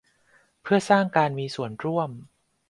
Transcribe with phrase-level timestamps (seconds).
[0.61, 2.09] เพื่อสร้างการมีส่วนร่วม